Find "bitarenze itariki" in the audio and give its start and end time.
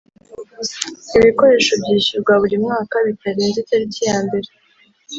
3.05-4.01